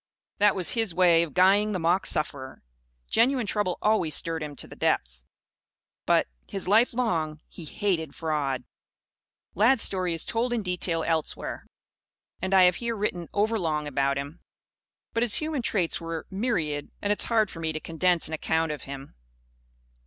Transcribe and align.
That 0.39 0.55
was 0.55 0.71
his 0.71 0.95
way 0.95 1.21
of 1.21 1.35
guying 1.35 1.73
the 1.73 1.79
mock 1.79 2.07
sufferer. 2.07 2.63
Genuine 3.07 3.45
trouble 3.45 3.77
always 3.83 4.15
stirred 4.15 4.41
him 4.41 4.55
to 4.55 4.67
the 4.67 4.75
depths. 4.75 5.23
But, 6.07 6.25
his 6.49 6.67
life 6.67 6.91
long, 6.91 7.39
he 7.47 7.65
hated 7.65 8.15
fraud. 8.15 8.63
Lad's 9.53 9.83
story 9.83 10.15
is 10.15 10.25
told 10.25 10.53
in 10.53 10.63
detail, 10.63 11.03
elsewhere; 11.03 11.67
and 12.41 12.51
I 12.51 12.63
have 12.63 12.77
here 12.77 12.95
written 12.95 13.29
overlong 13.31 13.87
about 13.87 14.17
him. 14.17 14.39
But 15.13 15.21
his 15.21 15.35
human 15.35 15.61
traits 15.61 16.01
were 16.01 16.25
myriad 16.31 16.89
and 16.99 17.13
it 17.13 17.21
is 17.21 17.25
hard 17.25 17.51
for 17.51 17.59
me 17.59 17.71
to 17.71 17.79
condense 17.79 18.27
an 18.27 18.33
account 18.33 18.71
of 18.71 18.85
him. 18.85 19.13